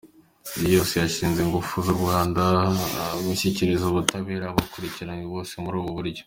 Isi 0.45 0.73
yose 0.77 0.93
yishimiye 1.01 1.41
ingufu 1.45 1.73
z’u 1.85 1.95
Rwanda 1.99 2.43
gushyikiriza 3.25 3.83
ubutabera 3.87 4.45
abakurikiranwe 4.47 5.25
bose 5.33 5.53
muri 5.63 5.77
ubu 5.79 5.91
buryo. 5.97 6.19